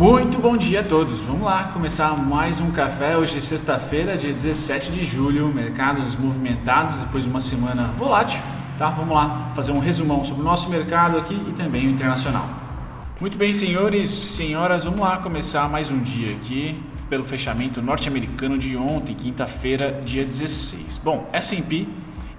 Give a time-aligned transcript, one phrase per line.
[0.00, 1.20] Muito bom dia a todos.
[1.20, 3.18] Vamos lá começar mais um café.
[3.18, 5.52] Hoje sexta-feira, dia 17 de julho.
[5.52, 8.40] Mercados movimentados depois de uma semana volátil.
[8.78, 8.88] Tá?
[8.88, 12.48] Vamos lá fazer um resumão sobre o nosso mercado aqui e também o internacional.
[13.20, 18.78] Muito bem, senhores, senhoras, vamos lá começar mais um dia aqui pelo fechamento norte-americano de
[18.78, 20.98] ontem, quinta-feira, dia 16.
[21.04, 21.86] Bom, S&P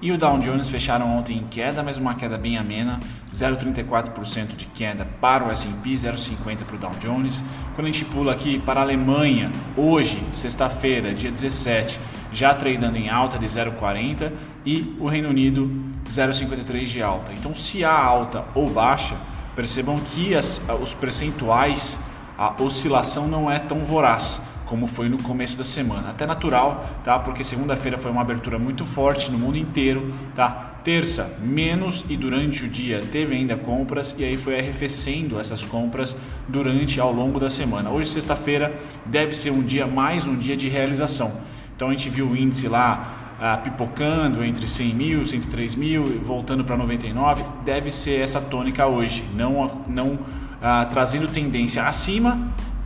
[0.02, 3.00] e o Dow Jones fecharam ontem em queda, mas uma queda bem amena,
[3.34, 7.44] 0,34% de queda para o S&P, 0,50% para o Dow Jones.
[7.76, 12.00] Quando a gente pula aqui para a Alemanha, hoje, sexta-feira, dia 17,
[12.34, 14.32] já tradando em alta de 0,40%
[14.66, 15.70] e o Reino Unido
[16.10, 17.32] 0,53% de alta.
[17.34, 19.16] Então, se há alta ou baixa,
[19.56, 22.00] percebam que as, os percentuais,
[22.38, 24.42] a oscilação não é tão voraz
[24.72, 26.12] como foi no começo da semana.
[26.12, 27.20] Até natural, tá?
[27.20, 30.78] Porque segunda-feira foi uma abertura muito forte no mundo inteiro, tá?
[30.82, 36.16] Terça, menos e durante o dia teve ainda compras e aí foi arrefecendo essas compras
[36.48, 37.90] durante ao longo da semana.
[37.90, 38.74] Hoje, sexta-feira,
[39.06, 41.34] deve ser um dia mais um dia de realização.
[41.76, 46.64] Então a gente viu o índice lá ah, pipocando entre 100 mil, 103 mil, voltando
[46.64, 47.44] para 99.
[47.66, 50.18] Deve ser essa tônica hoje, não, não
[50.62, 52.40] ah, trazendo tendência acima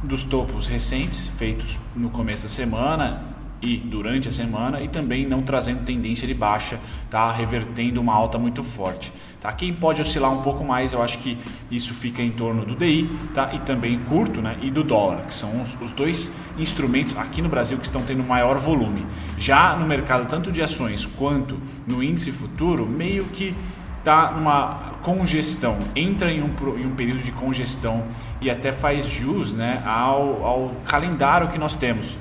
[0.06, 5.42] dos topos recentes feitos no começo da semana e durante a semana e também não
[5.42, 9.12] trazendo tendência de baixa, tá revertendo uma alta muito forte.
[9.42, 9.52] Tá?
[9.52, 11.38] Quem pode oscilar um pouco mais, eu acho que
[11.72, 13.54] isso fica em torno do DI, tá?
[13.54, 14.58] E também curto, né?
[14.62, 18.24] E do dólar, que são os, os dois instrumentos aqui no Brasil que estão tendo
[18.24, 19.06] maior volume.
[19.38, 23.56] Já no mercado tanto de ações quanto no índice futuro, meio que
[24.06, 28.06] está numa congestão, entra em um, em um, período de congestão
[28.40, 32.16] e até faz jus né, ao, ao calendário que nós temos.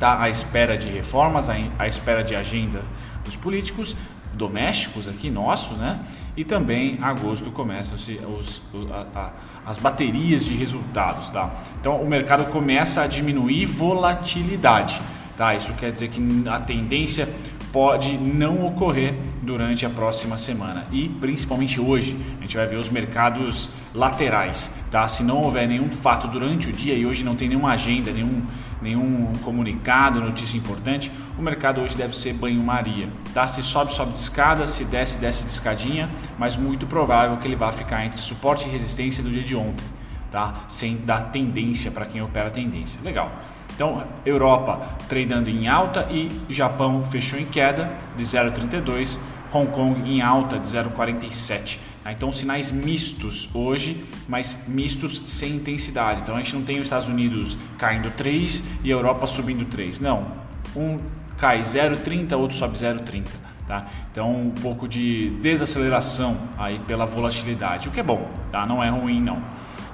[0.00, 0.20] Tá?
[0.20, 2.82] À espera de reformas, à espera de agenda
[3.24, 3.96] dos políticos
[4.34, 5.98] domésticos aqui nosso, né?
[6.36, 9.30] E também agosto começam os, os, a, a,
[9.64, 11.54] as baterias de resultados, tá?
[11.80, 15.00] Então o mercado começa a diminuir volatilidade,
[15.38, 15.54] tá?
[15.54, 17.26] Isso quer dizer que a tendência
[17.72, 22.88] pode não ocorrer durante a próxima semana e principalmente hoje a gente vai ver os
[22.88, 25.06] mercados laterais, tá?
[25.08, 28.42] Se não houver nenhum fato durante o dia e hoje não tem nenhuma agenda, nenhum,
[28.80, 33.46] nenhum comunicado, notícia importante, o mercado hoje deve ser banho-maria, tá?
[33.46, 37.56] Se sobe, sobe de escada, se desce, desce de escadinha, mas muito provável que ele
[37.56, 39.84] vá ficar entre suporte e resistência do dia de ontem,
[40.30, 40.64] tá?
[40.68, 43.00] Sem dar tendência para quem opera tendência.
[43.02, 43.30] Legal.
[43.76, 49.18] Então, Europa tradando em alta e Japão fechou em queda de 0,32,
[49.52, 51.78] Hong Kong em alta de 0,47.
[52.02, 52.10] Tá?
[52.10, 56.22] Então, sinais mistos hoje, mas mistos sem intensidade.
[56.22, 60.00] Então, a gente não tem os Estados Unidos caindo 3 e a Europa subindo 3.
[60.00, 60.26] Não.
[60.74, 60.98] Um
[61.36, 63.24] cai 0,30, outro sobe 0,30.
[63.68, 63.84] Tá?
[64.10, 68.64] Então, um pouco de desaceleração aí pela volatilidade, o que é bom, tá?
[68.64, 69.42] não é ruim não.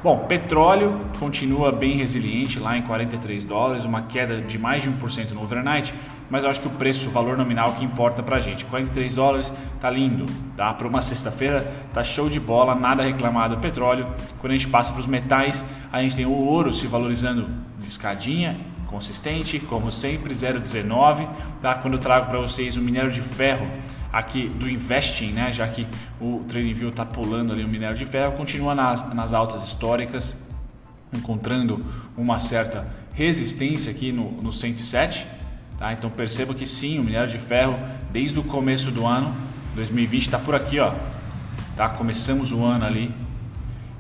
[0.03, 5.31] Bom, petróleo continua bem resiliente lá em 43 dólares, uma queda de mais de 1%
[5.31, 5.95] no overnight,
[6.29, 8.65] mas eu acho que o preço, o valor nominal que importa pra gente.
[8.65, 10.27] 43 dólares tá lindo,
[10.57, 10.75] tá?
[10.75, 11.61] Para uma sexta-feira
[11.95, 14.09] tá show de bola, nada reclamado do petróleo.
[14.41, 17.47] Quando a gente passa para os metais, a gente tem o ouro se valorizando
[17.79, 18.59] de escadinha,
[18.89, 21.29] consistente, como sempre, 0,19,
[21.61, 21.77] tá?
[21.77, 23.69] Quando eu trago para vocês o minério de ferro,
[24.13, 25.51] aqui do investing, né?
[25.53, 25.87] já que
[26.21, 30.37] o TradingView está pulando ali o minério de ferro, continua nas, nas altas históricas,
[31.13, 31.85] encontrando
[32.17, 35.27] uma certa resistência aqui no, no 107.
[35.79, 35.93] Tá?
[35.93, 37.79] Então perceba que sim, o minério de ferro,
[38.13, 39.35] desde o começo do ano,
[39.75, 40.93] 2020 está por aqui, ó.
[41.77, 41.89] Tá?
[41.89, 43.15] Começamos o ano ali,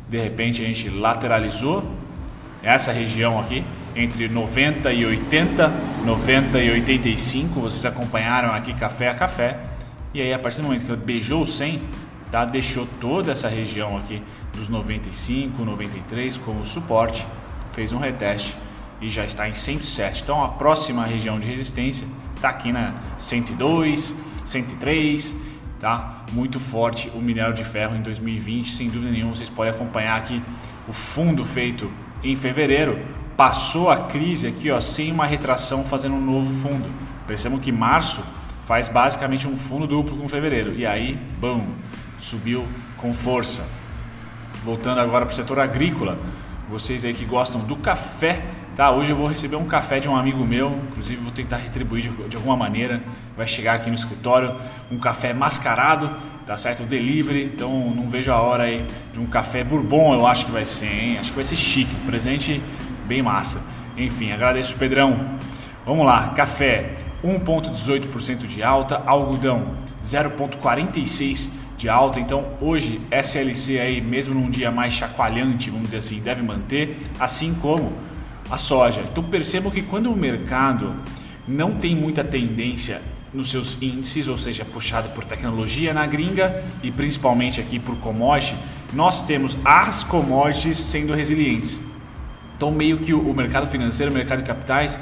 [0.09, 1.91] de repente a gente lateralizou
[2.63, 3.65] essa região aqui,
[3.97, 5.73] entre 90 e 80,
[6.05, 9.72] 90 e 85, vocês acompanharam aqui café a café.
[10.15, 11.81] E aí, a partir do momento que ele beijou o 100,
[12.31, 14.23] tá, deixou toda essa região aqui
[14.55, 17.27] dos 95, 93 como suporte,
[17.73, 18.55] fez um reteste
[19.01, 20.23] e já está em 107.
[20.23, 22.07] Então, a próxima região de resistência
[22.37, 24.15] está aqui na 102,
[24.45, 25.37] 103,
[25.81, 26.25] tá?
[26.33, 29.35] Muito forte o minério de ferro em 2020, sem dúvida nenhuma.
[29.35, 30.43] Vocês podem acompanhar aqui
[30.87, 31.91] o fundo feito
[32.23, 32.99] em fevereiro.
[33.37, 36.89] Passou a crise aqui, ó, sem uma retração, fazendo um novo fundo.
[37.27, 38.23] Percebam que março
[38.73, 40.73] faz basicamente um fundo duplo com fevereiro.
[40.75, 41.63] E aí, bum,
[42.19, 42.67] subiu
[42.97, 43.69] com força.
[44.65, 46.17] Voltando agora para o setor agrícola,
[46.71, 48.43] vocês aí que gostam do café,
[48.75, 48.91] tá?
[48.91, 52.29] Hoje eu vou receber um café de um amigo meu, inclusive vou tentar retribuir de,
[52.31, 53.03] de alguma maneira.
[53.37, 54.57] Vai chegar aqui no escritório
[54.91, 56.11] um café mascarado,
[56.47, 56.85] tá certo?
[56.85, 60.51] O delivery, então não vejo a hora aí de um café bourbon, eu acho que
[60.51, 61.19] vai ser, hein?
[61.19, 62.59] Acho que vai ser chique, presente
[63.07, 63.63] bem massa.
[63.99, 65.37] Enfim, agradeço Pedrão.
[65.85, 67.12] Vamos lá, café.
[67.25, 69.75] 1,18% de alta, algodão
[70.05, 72.21] 0,46% de alta.
[72.21, 77.55] Então hoje SLC aí, mesmo num dia mais chacoalhante, vamos dizer assim, deve manter, assim
[77.55, 77.93] como
[78.51, 79.01] a soja.
[79.11, 80.95] Então percebam que quando o mercado
[81.47, 83.01] não tem muita tendência
[83.35, 88.55] nos seus índices, ou seja, puxado por tecnologia na gringa e principalmente aqui por commodity,
[88.93, 91.81] nós temos as commodities sendo resilientes.
[92.57, 94.99] Então meio que o mercado financeiro, o mercado de capitais,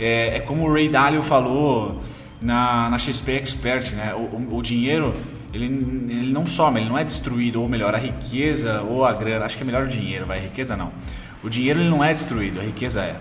[0.00, 2.00] é, é como o Ray Dalio falou
[2.40, 4.14] na, na XP Expert, né?
[4.14, 5.12] O, o, o, dinheiro
[5.52, 9.44] ele, ele não some, ele não é destruído, ou melhor, a riqueza ou a grana,
[9.44, 10.92] acho que é melhor o dinheiro, vai, riqueza não.
[11.42, 13.16] O dinheiro ele não é destruído, a riqueza é.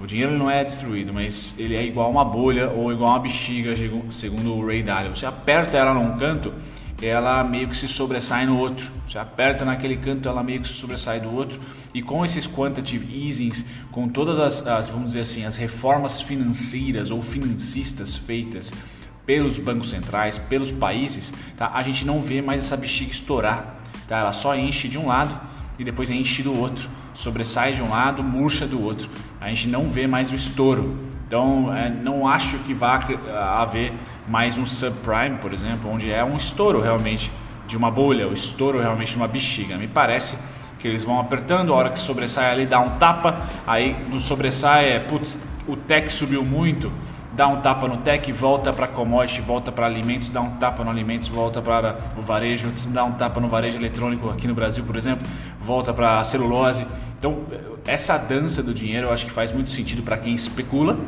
[0.00, 3.74] O dinheiro não é destruído, mas ele é igual uma bolha ou igual uma bexiga,
[4.10, 5.14] segundo o Ray Dalio.
[5.14, 6.52] Você aperta ela num canto,
[7.04, 8.90] ela meio que se sobressai no outro.
[9.06, 11.60] Você aperta naquele canto, ela meio que se sobressai do outro.
[11.92, 17.10] E com esses quantitative easings, com todas as, as vamos dizer assim, as reformas financeiras
[17.10, 18.72] ou financistas feitas
[19.26, 21.70] pelos bancos centrais, pelos países, tá?
[21.74, 23.76] a gente não vê mais essa bexiga estourar.
[24.08, 24.18] Tá?
[24.18, 25.40] Ela só enche de um lado
[25.78, 29.08] e depois enche do outro sobressai de um lado, murcha do outro.
[29.40, 30.96] A gente não vê mais o estouro.
[31.26, 32.96] Então, é, não acho que vá
[33.60, 33.94] haver
[34.28, 37.30] mais um subprime, por exemplo, onde é um estouro realmente
[37.66, 39.76] de uma bolha, o estouro realmente de uma bexiga.
[39.76, 40.36] Me parece
[40.78, 44.90] que eles vão apertando, a hora que sobressai ali dá um tapa, aí no sobressai
[44.90, 46.92] é, putz, o tech subiu muito,
[47.32, 50.90] dá um tapa no tech, volta para commodity, volta para alimentos, dá um tapa no
[50.90, 54.96] alimentos, volta para o varejo, dá um tapa no varejo eletrônico aqui no Brasil, por
[54.96, 55.26] exemplo,
[55.60, 56.86] volta para a celulose.
[57.18, 57.38] Então,
[57.86, 60.98] essa dança do dinheiro eu acho que faz muito sentido para quem especula,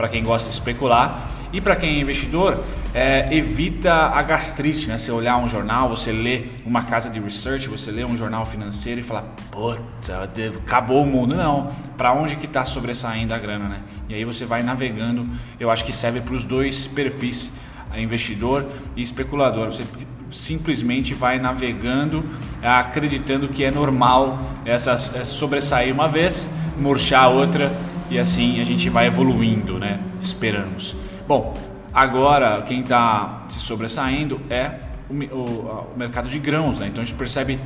[0.00, 2.64] para quem gosta de especular e para quem é investidor,
[2.94, 4.96] é, evita a gastrite, né?
[4.96, 9.00] Você olhar um jornal, você lê uma casa de research, você lê um jornal financeiro
[9.00, 10.30] e fala, puta,
[10.64, 11.34] acabou o mundo.
[11.34, 13.82] Não, para onde que está sobressaindo a grana, né?
[14.08, 17.52] E aí você vai navegando, eu acho que serve para os dois perfis,
[17.94, 18.66] investidor
[18.96, 19.70] e especulador.
[19.70, 19.84] Você
[20.30, 22.24] simplesmente vai navegando,
[22.62, 27.70] acreditando que é normal essa, essa sobressair uma vez, murchar outra
[28.10, 30.00] e assim a gente vai evoluindo, né?
[30.20, 30.96] Esperamos.
[31.26, 31.56] Bom,
[31.94, 34.72] agora quem está se sobressaindo é
[35.08, 36.88] o, o, o, mercado de grãos, né?
[36.88, 37.58] Então a gente percebe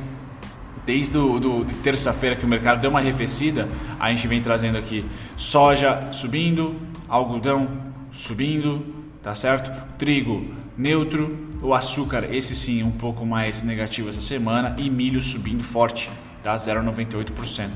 [0.85, 3.67] desde do, do, terça-feira que o mercado deu uma arrefecida,
[3.99, 5.03] a gente vem trazendo aqui
[5.35, 6.75] soja subindo,
[7.09, 7.67] algodão
[8.11, 8.85] subindo,
[9.23, 9.71] tá certo?
[9.97, 10.45] Trigo
[10.77, 16.09] neutro, o açúcar, esse sim, um pouco mais negativo essa semana, e milho subindo forte,
[16.43, 16.55] tá?
[16.55, 17.69] 0,98%.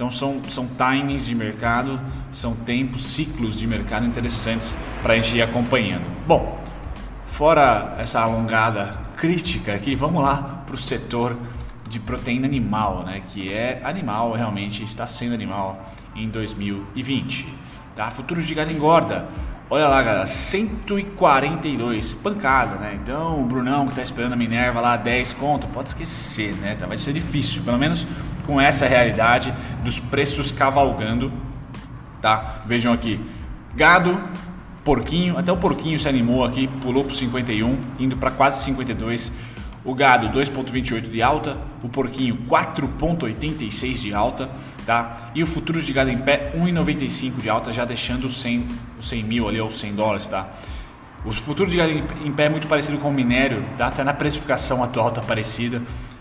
[0.00, 2.00] Então são, são timings de mercado,
[2.30, 6.06] são tempos, ciclos de mercado interessantes para a gente ir acompanhando.
[6.26, 6.58] Bom,
[7.26, 11.36] fora essa alongada crítica aqui, vamos lá para o setor
[11.86, 13.20] de proteína animal, né?
[13.26, 17.46] que é animal, realmente está sendo animal em 2020.
[17.94, 18.08] Tá?
[18.08, 19.28] Futuros de gado engorda,
[19.72, 22.98] Olha lá, galera, 142, pancada, né?
[23.00, 26.74] Então, o Brunão que tá esperando a Minerva lá 10 conto, pode esquecer, né?
[26.74, 28.04] Tá, vai ser difícil, pelo menos
[28.50, 29.54] com essa realidade
[29.84, 31.32] dos preços cavalgando,
[32.20, 32.62] tá?
[32.66, 33.20] Vejam aqui,
[33.76, 34.20] gado,
[34.82, 39.32] porquinho, até o porquinho se animou aqui, pulou pro 51, indo para quase 52.
[39.84, 44.50] O gado 2,28 de alta, o porquinho 4,86 de alta,
[44.84, 45.30] tá?
[45.32, 48.66] E o futuro de gado em pé 1,95 de alta, já deixando os 100,
[48.98, 50.48] os 100 mil ali, ou 100 dólares, tá?
[51.24, 53.86] O futuro de gado em pé é muito parecido com o minério, tá?
[53.86, 55.80] Até na precificação atual tá parecida.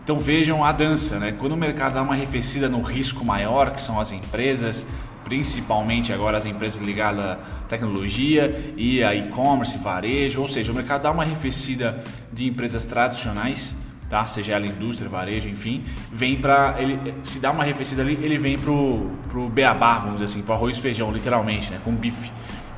[0.10, 1.36] Então vejam a dança, né?
[1.38, 4.88] Quando o mercado dá uma arrefecida no risco maior, que são as empresas,
[5.24, 11.04] principalmente agora as empresas ligadas à tecnologia e a e-commerce, varejo, ou seja, o mercado
[11.04, 13.78] dá uma arrefecida de empresas tradicionais,
[14.10, 14.26] tá?
[14.26, 18.58] Seja ela indústria, varejo, enfim, vem para ele se dá uma arrefecida ali, ele vem
[18.58, 22.32] pro pro beabá, vamos dizer assim, pro arroz e feijão, literalmente, né, com bife.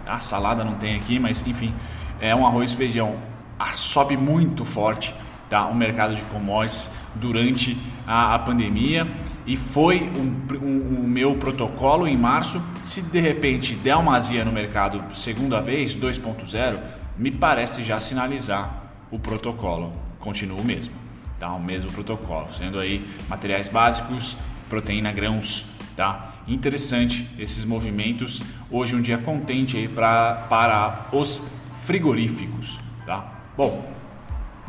[0.06, 1.74] A salada não tem aqui, mas enfim,
[2.20, 3.16] é um arroz e feijão.
[3.58, 5.14] Ah, sobe muito forte,
[5.52, 5.68] tá?
[5.68, 7.78] O mercado de commodities durante
[8.08, 9.06] a, a pandemia
[9.46, 12.64] e foi o um, um, um, meu protocolo em março.
[12.82, 16.80] Se de repente der uma azia no mercado segunda vez, 2.0,
[17.18, 19.92] me parece já sinalizar o protocolo.
[20.20, 20.94] Continua o mesmo,
[21.38, 21.54] tá?
[21.54, 24.38] O mesmo protocolo, sendo aí materiais básicos,
[24.70, 25.66] proteína, grãos,
[25.98, 26.36] tá?
[26.48, 28.42] Interessante esses movimentos.
[28.70, 31.44] Hoje um dia contente aí pra, para os
[31.84, 33.26] frigoríficos, tá?
[33.58, 34.01] Bom,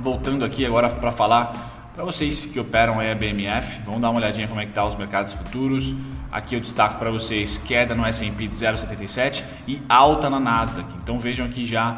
[0.03, 4.49] voltando aqui agora para falar para vocês que operam a BMF, vamos dar uma olhadinha
[4.49, 5.95] como é que tá os mercados futuros.
[6.33, 10.89] Aqui eu destaco para vocês queda no S&P de 0,77 e alta na Nasdaq.
[11.03, 11.95] Então vejam aqui já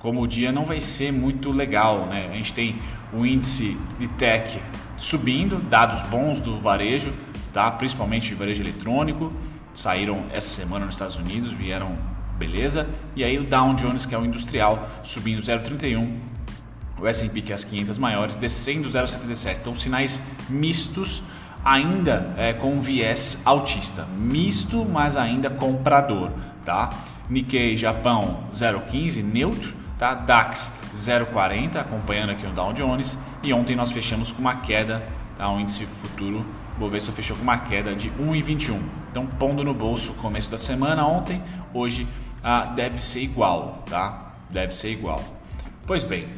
[0.00, 2.28] como o dia não vai ser muito legal, né?
[2.30, 2.76] A gente tem
[3.12, 4.60] o índice de tech
[4.98, 7.12] subindo, dados bons do varejo,
[7.52, 7.70] tá?
[7.70, 9.32] Principalmente varejo eletrônico,
[9.72, 11.96] saíram essa semana nos Estados Unidos, vieram
[12.36, 12.86] beleza.
[13.14, 16.35] E aí o Dow Jones, que é o industrial, subindo 0,31
[17.00, 19.58] o S&P que é as 500 maiores descendo 0,77.
[19.60, 21.22] Então sinais mistos
[21.64, 26.30] ainda é, com viés altista, misto, mas ainda comprador,
[26.64, 26.90] tá?
[27.28, 30.14] Nikkei Japão 0,15 neutro, tá?
[30.14, 35.02] DAX 0,40 acompanhando aqui o Dow Jones e ontem nós fechamos com uma queda,
[35.36, 35.50] tá?
[35.50, 36.46] O índice futuro
[36.78, 38.78] Bovespa fechou com uma queda de 1,21.
[39.10, 42.06] Então pondo no bolso começo da semana ontem, hoje
[42.44, 44.34] ah, deve ser igual, tá?
[44.50, 45.22] Deve ser igual.
[45.86, 46.28] Pois bem,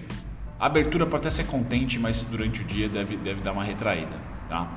[0.58, 4.16] a abertura pode até ser contente, mas durante o dia deve, deve dar uma retraída,
[4.48, 4.68] tá?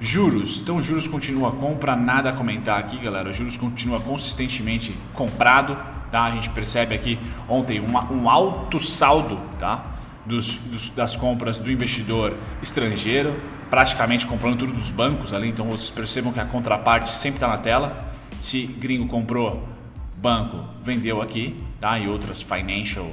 [0.00, 3.32] Juros, então juros continua compra, nada a comentar aqui, galera.
[3.32, 5.78] Juros continua consistentemente comprado,
[6.10, 6.24] tá?
[6.24, 9.96] A gente percebe aqui ontem uma, um alto saldo, tá?
[10.26, 13.34] Dos, dos, das compras do investidor estrangeiro,
[13.70, 15.48] praticamente comprando tudo dos bancos ali.
[15.48, 18.12] Então vocês percebam que a contraparte sempre está na tela.
[18.40, 19.68] Se gringo comprou,
[20.16, 21.96] banco vendeu aqui, tá?
[21.96, 23.08] E outras financial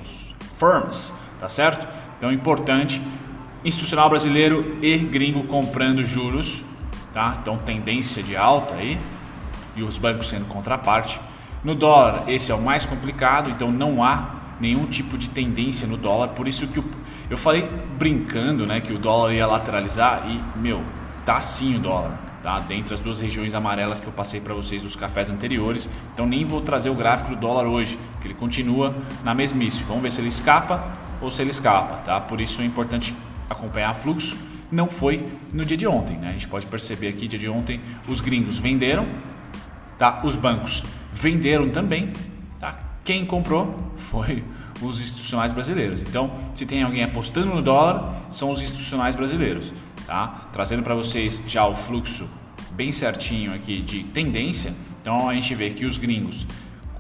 [0.58, 1.88] firms, tá certo?
[2.20, 3.02] Então importante
[3.66, 6.70] institucional brasileiro e gringo comprando juros
[7.14, 7.38] tá?
[7.42, 9.00] Então tendência de alta aí
[9.76, 11.20] e os bancos sendo contraparte.
[11.64, 15.98] No dólar, esse é o mais complicado, então não há nenhum tipo de tendência no
[15.98, 16.82] dólar, por isso que
[17.30, 20.82] eu falei brincando, né, que o dólar ia lateralizar e meu,
[21.26, 22.60] tá sim o dólar, tá?
[22.60, 25.90] Dentre as duas regiões amarelas que eu passei para vocês dos cafés anteriores.
[26.14, 29.84] Então nem vou trazer o gráfico do dólar hoje, porque ele continua na mesmice.
[29.84, 32.20] Vamos ver se ele escapa ou se ele escapa, tá?
[32.20, 33.14] Por isso é importante
[33.50, 36.18] acompanhar fluxo não foi no dia de ontem.
[36.18, 36.30] Né?
[36.30, 39.08] A gente pode perceber aqui, dia de ontem, os gringos venderam,
[39.98, 40.22] tá?
[40.24, 42.14] os bancos venderam também.
[42.60, 42.78] Tá?
[43.04, 44.44] Quem comprou foi
[44.82, 46.02] os institucionais brasileiros.
[46.02, 49.74] Então, se tem alguém apostando no dólar, são os institucionais brasileiros.
[50.06, 50.50] Tá?
[50.54, 52.30] Trazendo para vocês já o fluxo
[52.72, 54.74] bem certinho aqui de tendência.
[55.02, 56.46] Então, a gente vê que os gringos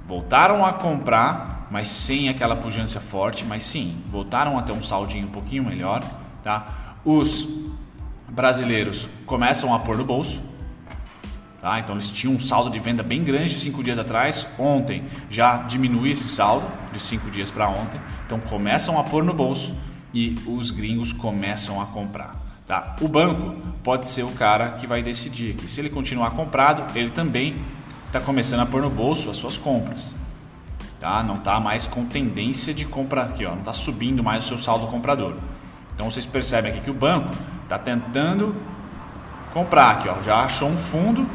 [0.09, 5.27] voltaram a comprar, mas sem aquela pujança forte, mas sim, voltaram a ter um saldinho
[5.27, 6.03] um pouquinho melhor.
[6.43, 6.89] Tá?
[7.05, 7.47] os
[8.27, 10.41] brasileiros começam a pôr no bolso.
[11.61, 11.79] Tá?
[11.79, 14.47] Então eles tinham um saldo de venda bem grande cinco dias atrás.
[14.57, 17.99] Ontem já diminui esse saldo de cinco dias para ontem.
[18.25, 19.75] Então começam a pôr no bolso
[20.13, 22.35] e os gringos começam a comprar.
[22.65, 22.95] Tá?
[23.01, 27.09] O banco pode ser o cara que vai decidir que se ele continuar comprado, ele
[27.09, 27.55] também
[28.09, 30.15] está começando a pôr no bolso as suas compras.
[30.99, 31.21] Tá?
[31.21, 34.57] Não está mais com tendência de compra aqui, ó, não está subindo mais o seu
[34.57, 35.35] saldo comprador.
[35.93, 37.29] Então vocês percebem aqui que o banco
[37.63, 38.55] está tentando
[39.53, 41.25] comprar aqui, ó, já achou um fundo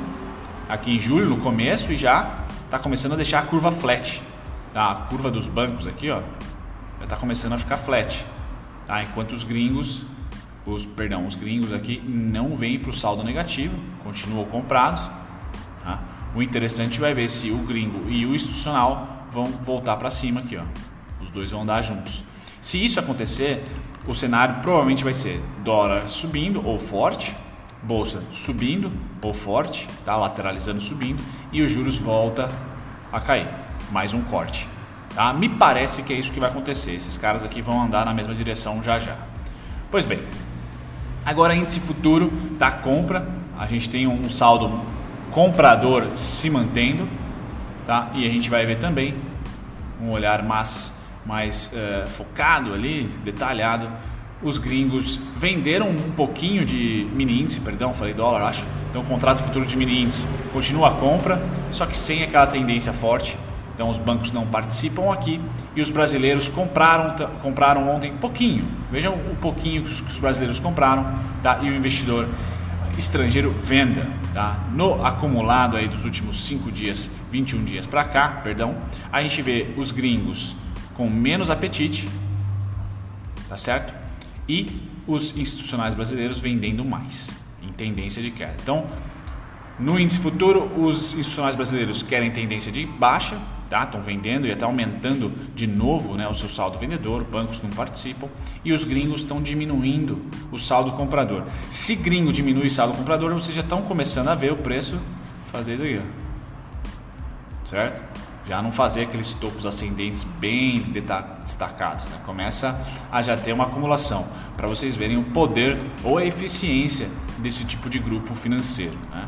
[0.69, 4.21] aqui em julho no começo e já está começando a deixar a curva flat.
[4.73, 4.91] Tá?
[4.91, 6.21] A curva dos bancos aqui, ó,
[6.99, 8.25] já está começando a ficar flat.
[8.85, 9.01] Tá?
[9.01, 10.03] Enquanto os gringos,
[10.67, 15.09] os perdão, os gringos aqui não vêm para o saldo negativo, continuam comprados.
[16.35, 20.57] O interessante vai ver se o gringo e o institucional vão voltar para cima aqui,
[20.57, 20.65] ó.
[21.23, 22.25] Os dois vão andar juntos.
[22.61, 23.65] Se isso acontecer,
[24.07, 27.33] o cenário provavelmente vai ser dólar subindo ou forte,
[27.83, 28.91] bolsa subindo
[29.23, 31.23] ou forte, tá lateralizando subindo
[31.53, 32.51] e os juros volta
[33.13, 33.49] a cair,
[33.91, 34.67] mais um corte.
[35.15, 35.33] Tá?
[35.33, 36.93] Me parece que é isso que vai acontecer.
[36.93, 39.17] Esses caras aqui vão andar na mesma direção já já.
[39.91, 40.21] Pois bem,
[41.25, 44.81] agora índice futuro da compra, a gente tem um saldo
[45.35, 47.09] comprador se mantendo,
[47.85, 48.09] tá?
[48.15, 49.17] E a gente vai ver também
[50.01, 50.95] um olhar mais
[51.27, 53.89] mais uh, focado ali, detalhado,
[54.43, 58.63] os gringos venderam um pouquinho de mini índice, perdão, falei dólar, acho.
[58.91, 63.37] Então, contrato futuro de mini índice continua a compra, só que sem aquela tendência forte.
[63.75, 65.41] Então, os bancos não participam aqui
[65.75, 68.69] e os brasileiros compraram, compraram ontem pouquinho.
[68.91, 71.13] Vejam o pouquinho que os brasileiros compraram
[71.43, 71.59] tá?
[71.63, 72.29] e o investidor
[72.99, 74.07] estrangeiro venda.
[74.33, 74.67] Tá?
[74.73, 78.77] No acumulado aí dos últimos 5 dias, 21 dias para cá, perdão,
[79.13, 80.57] a gente vê os gringos
[80.95, 82.09] com menos apetite,
[83.49, 83.93] tá certo?
[84.49, 84.69] E
[85.07, 87.31] os institucionais brasileiros vendendo mais,
[87.63, 88.55] em tendência de queda.
[88.63, 88.87] Então,
[89.79, 93.37] no índice futuro, os institucionais brasileiros querem tendência de baixa,
[93.75, 93.83] tá?
[93.83, 98.29] Estão vendendo e até aumentando de novo, né, o seu saldo vendedor, bancos não participam
[98.65, 101.43] e os gringos estão diminuindo o saldo comprador.
[101.73, 104.97] Se gringo diminui o saldo comprador, vocês já estão começando a ver o preço
[105.51, 106.01] fazer isso aqui,
[107.69, 108.15] certo?
[108.47, 110.79] já não fazer aqueles topos ascendentes bem
[111.43, 112.05] destacados.
[112.11, 112.19] Né?
[112.27, 112.79] Começa
[113.11, 117.89] a já ter uma acumulação para vocês verem o poder ou a eficiência desse tipo
[117.89, 118.97] de grupo financeiro.
[119.11, 119.27] Né?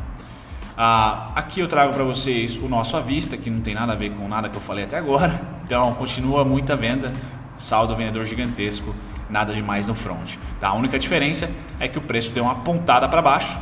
[0.77, 3.95] Ah, aqui eu trago para vocês o nosso à vista, que não tem nada a
[3.95, 5.41] ver com nada que eu falei até agora.
[5.67, 7.11] Então continua muita venda,
[7.57, 8.95] saldo vendedor gigantesco,
[9.29, 10.35] nada demais no front.
[10.61, 10.69] Tá?
[10.69, 13.59] A única diferença é que o preço deu uma pontada para baixo,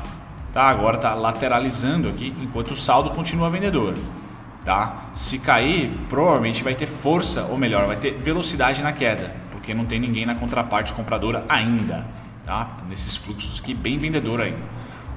[0.54, 0.66] tá?
[0.70, 3.96] agora está lateralizando aqui, enquanto o saldo continua vendedor
[4.66, 5.04] tá?
[5.14, 9.86] Se cair, provavelmente vai ter força, ou melhor, vai ter velocidade na queda, porque não
[9.86, 12.04] tem ninguém na contraparte compradora ainda,
[12.44, 12.70] tá?
[12.90, 14.58] Nesses fluxos aqui, bem vendedor ainda,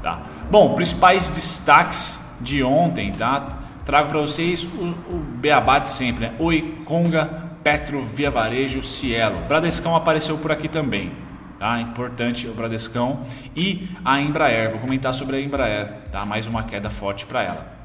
[0.02, 0.20] tá?
[0.50, 3.58] Bom, principais destaques de ontem, tá?
[3.84, 6.32] Trago para vocês o, o beabá de sempre, né?
[6.38, 7.26] Oi, Conga,
[7.62, 9.36] Petro, Via Varejo, Cielo.
[9.46, 11.12] Bradescão apareceu por aqui também,
[11.58, 11.78] tá?
[11.82, 13.20] Importante o Bradescão
[13.54, 14.70] e a Embraer.
[14.70, 16.24] Vou comentar sobre a Embraer, tá?
[16.24, 17.78] Mais uma queda forte para ela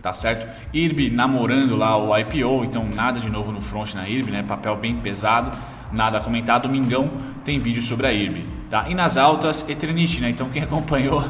[0.00, 0.48] tá certo?
[0.72, 4.42] IRB namorando lá o IPO, então nada de novo no front na IRB, né?
[4.42, 5.54] Papel bem pesado,
[5.92, 6.60] nada a comentar.
[7.44, 8.88] Tem vídeo sobre a IRB, tá?
[8.88, 10.30] E nas altas, Eternity, né?
[10.30, 11.24] Então quem acompanhou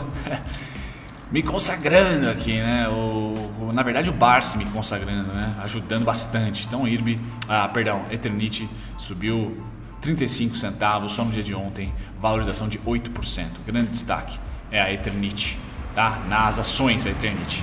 [1.30, 2.88] me consagrando aqui, né?
[2.88, 5.54] O, o, na verdade o Barsi me consagrando, né?
[5.62, 6.66] Ajudando bastante.
[6.66, 9.62] Então IRB, ah, perdão, Eternity subiu
[10.00, 13.46] 35 centavos só no dia de ontem, valorização de 8%.
[13.66, 14.38] Grande destaque
[14.70, 15.58] é a Eternity,
[15.94, 16.20] tá?
[16.28, 17.62] Nas ações a Eternity.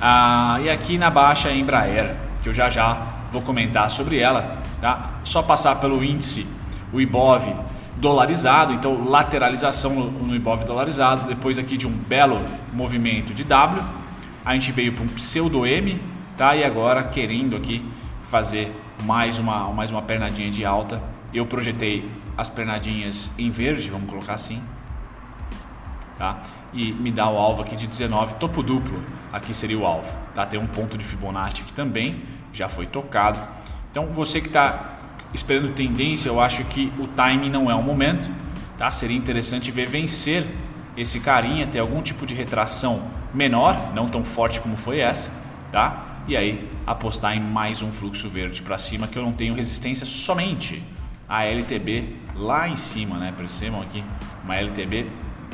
[0.00, 4.62] Ah, e aqui na baixa a Embraer, que eu já já vou comentar sobre ela.
[4.80, 5.20] Tá?
[5.24, 6.46] Só passar pelo índice,
[6.92, 7.54] o IBOV
[8.02, 13.80] dolarizado, então lateralização no, IBOV dolarizado, depois aqui de um belo movimento de W,
[14.44, 16.02] a gente veio para um pseudo M,
[16.36, 16.56] tá?
[16.56, 17.88] E agora querendo aqui
[18.28, 21.00] fazer mais uma, mais uma pernadinha de alta,
[21.32, 24.60] eu projetei as pernadinhas em verde, vamos colocar assim,
[26.18, 26.40] tá?
[26.72, 29.00] E me dá o alvo aqui de 19, topo duplo,
[29.32, 30.44] aqui seria o alvo, tá?
[30.44, 32.20] Tem um ponto de Fibonacci aqui também,
[32.52, 33.38] já foi tocado.
[33.92, 34.92] Então você que está
[35.34, 38.30] esperando tendência, eu acho que o timing não é o momento,
[38.76, 38.90] tá?
[38.90, 40.44] Seria interessante ver vencer
[40.96, 45.30] esse carinha, ter algum tipo de retração menor, não tão forte como foi essa,
[45.70, 46.22] tá?
[46.28, 50.06] E aí apostar em mais um fluxo verde para cima que eu não tenho resistência
[50.06, 50.82] somente
[51.28, 53.32] a LTB lá em cima, né?
[53.36, 54.04] Percebam aqui,
[54.44, 55.06] uma LTB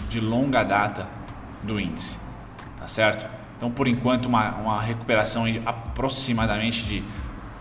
[0.09, 1.09] de longa data
[1.63, 2.19] do índice,
[2.79, 3.25] tá certo?
[3.57, 7.03] Então, por enquanto, uma, uma recuperação aproximadamente de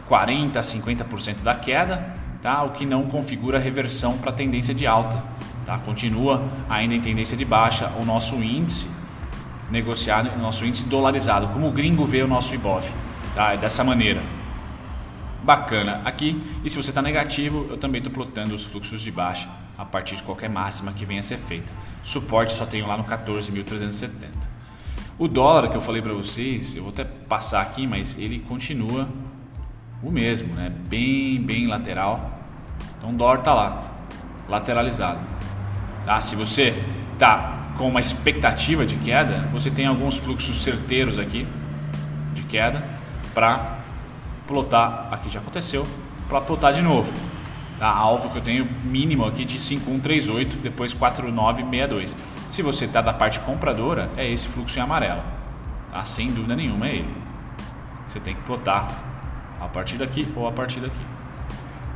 [0.08, 2.64] 40 a 50% da queda, tá?
[2.64, 5.24] O que não configura reversão para tendência de alta,
[5.66, 5.78] tá?
[5.80, 8.88] Continua ainda em tendência de baixa o nosso índice
[9.70, 12.86] negociado, o nosso índice dolarizado, como o gringo vê o nosso IBOV,
[13.36, 13.54] tá?
[13.54, 14.22] É dessa maneira.
[15.44, 16.42] Bacana aqui.
[16.64, 20.16] E se você está negativo, eu também estou plotando os fluxos de baixa a partir
[20.16, 21.72] de qualquer máxima que venha a ser feita.
[22.04, 24.30] Suporte só tenho lá no 14.370.
[25.20, 29.08] O dólar que eu falei para vocês, eu vou até passar aqui, mas ele continua
[30.02, 30.72] o mesmo, né?
[30.88, 32.40] Bem, bem lateral.
[32.98, 33.84] Então o tá lá,
[34.48, 35.20] lateralizado.
[36.06, 36.20] Tá?
[36.22, 36.74] Se você
[37.18, 41.48] tá com uma expectativa de queda, você tem alguns fluxos certeiros aqui
[42.34, 42.84] de queda
[43.34, 43.78] para
[44.48, 45.10] plotar.
[45.12, 45.88] Aqui já aconteceu,
[46.28, 47.12] para plotar de novo
[47.80, 52.16] a alvo que eu tenho mínimo aqui de 5138, depois 4962.
[52.50, 55.22] Se você está da parte compradora, é esse fluxo em amarelo.
[55.92, 56.04] Tá?
[56.04, 57.16] Sem dúvida nenhuma é ele.
[58.08, 58.88] Você tem que plotar
[59.60, 61.06] a partir daqui ou a partir daqui.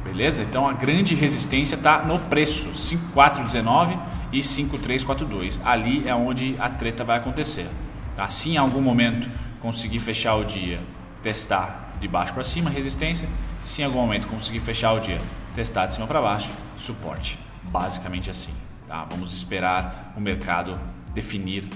[0.03, 0.41] Beleza?
[0.41, 3.97] Então a grande resistência está no preço 5419
[4.31, 5.61] e 5342.
[5.65, 7.67] Ali é onde a treta vai acontecer.
[8.15, 8.27] Tá?
[8.27, 10.81] Se em algum momento conseguir fechar o dia,
[11.21, 13.27] testar de baixo para cima, resistência.
[13.63, 15.19] Se em algum momento conseguir fechar o dia,
[15.53, 17.37] testar de cima para baixo, suporte.
[17.63, 18.53] Basicamente assim.
[18.87, 19.05] Tá?
[19.09, 20.79] Vamos esperar o mercado
[21.13, 21.67] definir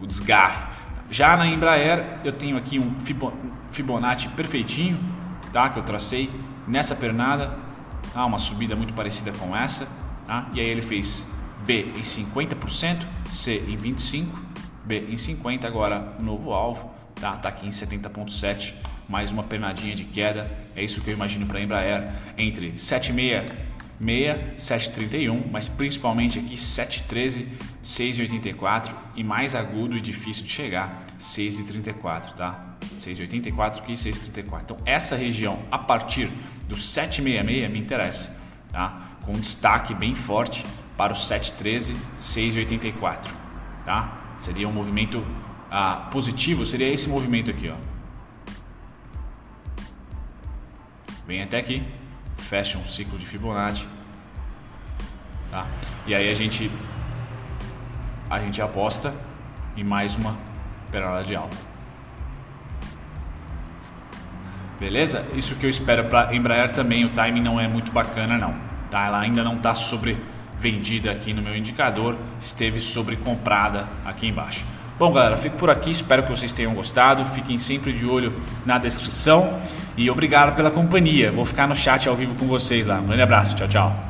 [0.00, 0.64] o desgarre.
[1.10, 2.94] Já na Embraer, eu tenho aqui um
[3.72, 4.98] Fibonacci perfeitinho,
[5.52, 5.68] tá?
[5.68, 6.30] que eu tracei
[6.68, 7.56] nessa pernada,
[8.12, 8.24] tá?
[8.24, 9.88] uma subida muito parecida com essa.
[10.26, 10.48] Tá?
[10.54, 11.26] E aí ele fez
[11.66, 14.28] B em 50%, C em 25%,
[14.84, 18.74] B em 50%, agora novo alvo, tá, tá aqui em 70,7%
[19.08, 20.48] mais uma pernadinha de queda.
[20.76, 23.69] É isso que eu imagino para a Embraer entre 7,6
[24.56, 27.46] 731, mas principalmente aqui 713,
[27.82, 32.76] 684 e mais agudo e difícil de chegar, 634, tá?
[32.96, 34.64] 684 aqui, 634.
[34.64, 36.30] Então essa região a partir
[36.66, 38.40] do 766 me interessa,
[38.72, 39.02] tá?
[39.22, 40.64] Com um destaque bem forte
[40.96, 43.34] para o 713, 684,
[43.84, 44.34] tá?
[44.36, 45.22] Seria um movimento
[45.70, 47.76] ah, positivo, seria esse movimento aqui, ó.
[51.26, 51.84] Vem até aqui,
[52.50, 53.86] fecha um ciclo de Fibonacci,
[55.52, 55.64] tá?
[56.04, 56.68] E aí a gente
[58.28, 59.14] a gente aposta
[59.76, 60.36] em mais uma
[60.90, 61.56] peralada de alta.
[64.80, 65.24] Beleza?
[65.32, 68.56] Isso que eu espero para Embraer também, o timing não é muito bacana não,
[68.90, 69.06] tá?
[69.06, 70.18] Ela ainda não está sobre
[70.58, 74.64] vendida aqui no meu indicador, esteve sobre comprada aqui embaixo.
[75.00, 75.90] Bom, galera, fico por aqui.
[75.90, 77.24] Espero que vocês tenham gostado.
[77.24, 79.58] Fiquem sempre de olho na descrição.
[80.00, 81.30] E obrigado pela companhia.
[81.30, 83.00] Vou ficar no chat ao vivo com vocês lá.
[83.00, 83.54] Um grande abraço.
[83.54, 84.09] Tchau, tchau.